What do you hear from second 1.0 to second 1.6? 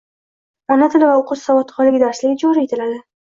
va o‘qish